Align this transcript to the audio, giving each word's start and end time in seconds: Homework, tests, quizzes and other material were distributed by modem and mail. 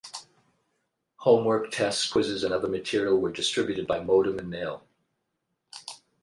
Homework, 1.17 1.69
tests, 1.69 2.09
quizzes 2.11 2.43
and 2.43 2.51
other 2.51 2.67
material 2.67 3.19
were 3.19 3.31
distributed 3.31 3.85
by 3.85 3.99
modem 4.03 4.39
and 4.39 4.49
mail. 4.49 4.83